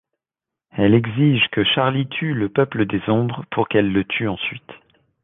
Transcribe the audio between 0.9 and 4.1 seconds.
exige que Charlie tue le peuple des Ombres, pour qu'elle le